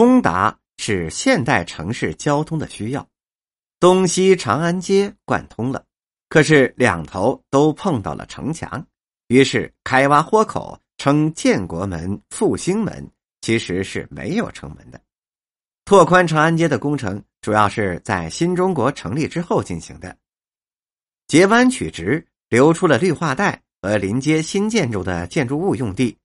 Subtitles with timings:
[0.00, 3.06] 通达是现代城市交通的需要，
[3.78, 5.84] 东西长安街贯通了，
[6.30, 8.82] 可是两头都碰到了城墙，
[9.28, 13.06] 于是开挖豁口，称建国门、复兴门，
[13.42, 14.98] 其实是没有城门的。
[15.84, 20.16] 拓宽长安街的工程主要是在新中国成立之后进行的，
[21.26, 26.16] 截弯取直，留出了绿化带和临街新建筑的建筑物用地，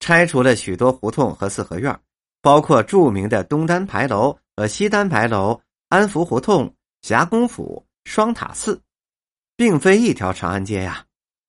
[0.00, 1.96] 拆除了许多胡同和四合院。
[2.42, 8.80] 包括著名的东单牌楼和西单牌楼、安福胡同、霞公府、双塔寺，
[9.56, 11.04] 并非一条长安街呀。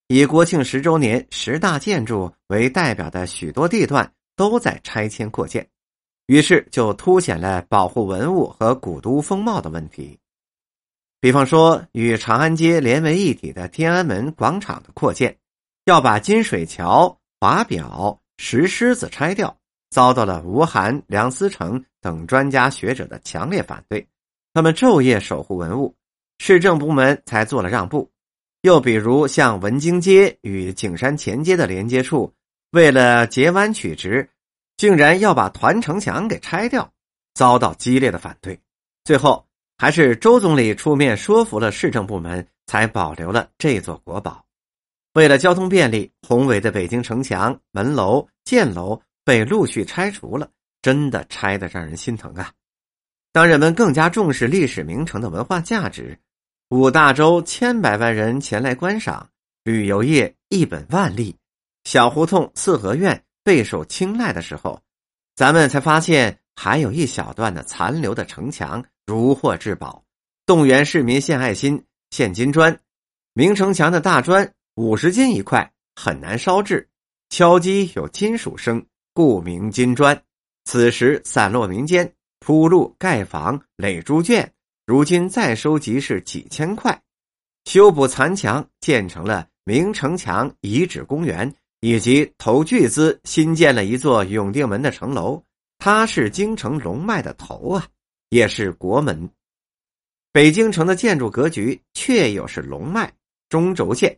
[0.07, 5.65] 以国庆十周年十大建筑为代表的许多地段都在拆迁扩建，
[6.25, 10.19] 于是就凸显了保护文物和古都风貌的问题。
[11.21, 15.37] 比方说，与长安街连为一体的天安门广场的扩建，
[15.85, 19.55] 要把金水桥、华表、石狮子拆掉。
[19.91, 24.07] 遭到了吴晗、梁思成等专家学者的强烈反对，
[24.53, 25.93] 他们昼夜守护文物，
[26.39, 28.09] 市政部门才做了让步。
[28.61, 32.33] 又比如像文京街与景山前街的连接处，
[32.71, 34.29] 为了截弯取直，
[34.77, 36.89] 竟然要把团城墙给拆掉，
[37.33, 38.57] 遭到激烈的反对。
[39.03, 39.45] 最后
[39.77, 44.45] 还是周总理出面说服了市政部门，才保留了这座国宝。
[45.15, 49.01] 为了交通便利，宏伟的北京城墙、门楼、箭楼。
[49.23, 50.49] 被陆续拆除了，
[50.81, 52.51] 真的拆的让人心疼啊！
[53.31, 56.19] 当人们更加重视历史名城的文化价值，
[56.69, 59.29] 五大洲千百万人前来观赏，
[59.63, 61.35] 旅游业一本万利，
[61.83, 64.81] 小胡同四合院备受青睐的时候，
[65.35, 70.03] 咱们才发现还有一小段的残留的城墙如获至宝，
[70.45, 72.77] 动员市民献爱心献金砖，
[73.33, 76.89] 明城墙的大砖五十斤一块，很难烧制，
[77.29, 78.85] 敲击有金属声。
[79.13, 80.23] 故名金砖，
[80.63, 84.49] 此时散落民间，铺路盖房垒猪圈，
[84.85, 87.01] 如今再收集是几千块，
[87.65, 95.43] 修补残墙，建成了明城墙遗址公园，以及投巨资新建了一座永定门的城楼，
[95.77, 97.85] 它是京城龙脉的头啊，
[98.29, 99.29] 也是国门。
[100.31, 103.11] 北京城的建筑格局确有是龙脉
[103.49, 104.17] 中轴线，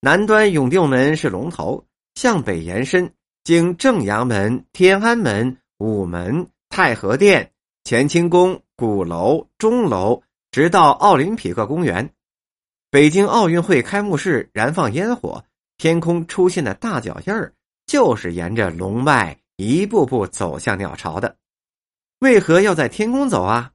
[0.00, 1.86] 南端永定门是龙头，
[2.16, 3.08] 向北延伸。
[3.48, 7.50] 经正阳门、天安门、午门、太和殿、
[7.82, 12.12] 乾清宫、鼓楼、钟楼，直到奥林匹克公园。
[12.90, 15.42] 北京奥运会开幕式燃放烟火，
[15.78, 17.54] 天空出现的大脚印儿，
[17.86, 21.34] 就是沿着龙脉一步步走向鸟巢的。
[22.18, 23.72] 为何要在天空走啊？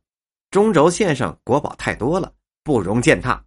[0.52, 2.32] 中轴线上国宝太多了，
[2.64, 3.44] 不容践踏。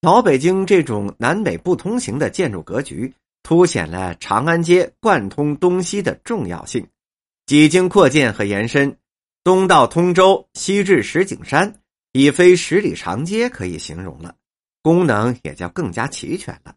[0.00, 3.12] 老北京这种南北不通行的建筑格局。
[3.48, 6.86] 凸显了长安街贯通东西的重要性。
[7.46, 8.98] 几经扩建和延伸，
[9.42, 11.80] 东到通州，西至石景山，
[12.12, 14.34] 已非十里长街可以形容了，
[14.82, 16.74] 功能也就更加齐全了。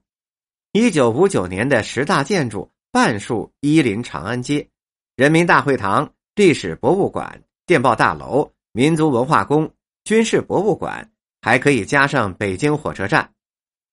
[0.71, 4.69] 一九五九年的十大建筑半数依临长安街，
[5.17, 9.69] 人民大会堂、历史博物馆、电报大楼、民族文化宫、
[10.05, 11.11] 军事博物馆，
[11.41, 13.33] 还可以加上北京火车站。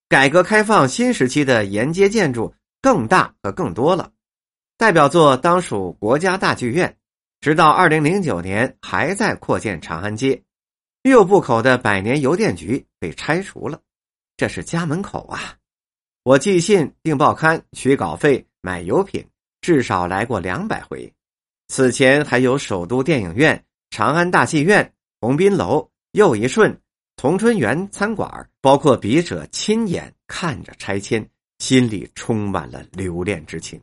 [0.09, 2.55] 改革开放新时期的沿街建筑。
[2.81, 4.13] 更大和更多了，
[4.77, 6.97] 代表作当属国家大剧院，
[7.41, 10.43] 直到二零零九年还在扩建长安街。
[11.03, 13.81] 六部口的百年邮电局被拆除了，
[14.37, 15.57] 这是家门口啊！
[16.25, 19.27] 我寄信、订报刊、取稿费、买油品，
[19.61, 21.11] 至少来过两百回。
[21.69, 26.79] 此前还有首都电影院、长安大戏院、鸿宾楼、又一顺、
[27.17, 31.27] 同春园餐馆，包括笔者亲眼看着拆迁。
[31.59, 33.81] 心里充满了留恋之情。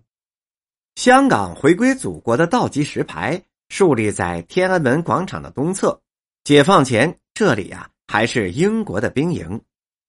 [0.96, 6.02] 香港回归祖国的倒计时牌树立在天安门广场的东侧。
[6.44, 9.62] 解放前，这里呀还是英国的兵营。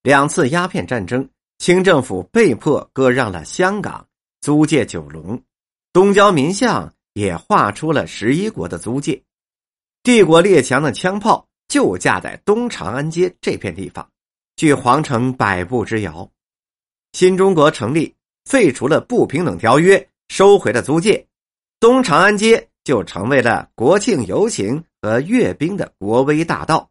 [0.02, 1.28] 两次鸦片战争，
[1.58, 4.06] 清政府被迫割让了香港，
[4.40, 5.42] 租界九龙。
[5.92, 9.20] 东交民巷也划出了十一国的租界。
[10.02, 14.08] 帝国列强的枪炮就架在东长安街这片地方，
[14.54, 16.30] 距皇城百步之遥。
[17.16, 18.14] 新中国成立，
[18.44, 21.26] 废除了不平等条约，收回了租界，
[21.80, 26.90] 东长安街就成为了国庆游行和阅兵的国威大道。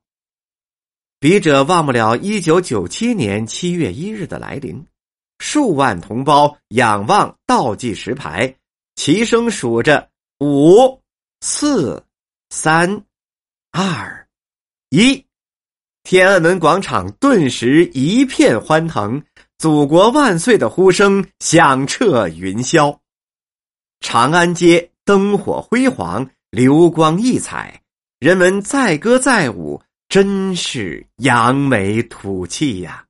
[1.20, 4.84] 笔者忘不了一九九七年七月一日的来临，
[5.38, 8.56] 数万同胞仰望倒计时牌，
[8.96, 11.04] 齐声数着五、
[11.42, 12.04] 四、
[12.50, 13.04] 三、
[13.72, 14.28] 二、
[14.90, 15.24] 一，
[16.02, 19.24] 天安门广场顿时一片欢腾。
[19.58, 23.00] 祖国万岁的呼声响彻云霄，
[24.02, 27.82] 长安街灯火辉煌，流光溢彩，
[28.20, 33.06] 人们载歌载舞，真是扬眉吐气呀。